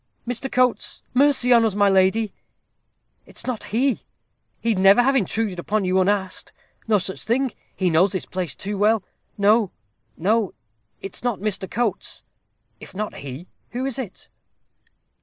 [0.27, 0.51] "Mr.
[0.51, 1.03] Coates!
[1.13, 2.33] Mercy on us, my lady,
[3.27, 4.01] it's not he.
[4.59, 6.51] He'd never have intruded upon you unasked.
[6.87, 7.53] No such thing.
[7.75, 9.03] He knows his place too well.
[9.37, 9.69] No,
[10.17, 10.55] no;
[11.03, 11.69] it's not Mr.
[11.69, 12.23] Coates"
[12.81, 14.27] "If not he, who is it?"